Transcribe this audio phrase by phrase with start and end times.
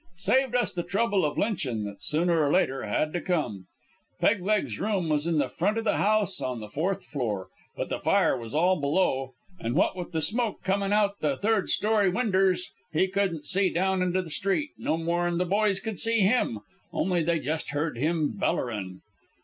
[0.17, 3.67] Saved us the trouble o' lynchin' that sooner or later had to come.
[4.19, 7.89] "Peg leg's room was in the front o' the house on the fourth floor, but
[7.89, 12.09] the fire was all below, and what with the smoke comin' out the third story
[12.09, 16.61] winders he couldn't see down into the street, no more'n the boys could see him
[16.91, 19.01] only they just heard him bellerin'.